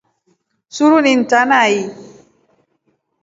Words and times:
Suru 0.75 0.97
ni 1.03 1.11
ntaa 1.21 1.45
nai. 1.49 1.75